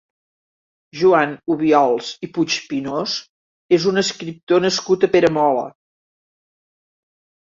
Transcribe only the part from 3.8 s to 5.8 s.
un escriptor nascut a Peramola.